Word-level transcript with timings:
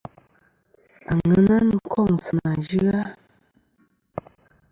Àŋena 1.11 1.55
nɨn 1.67 1.79
kôŋ 1.91 2.09
sɨ 2.23 2.33
nà 2.43 2.51
yɨ-a. 2.69 3.01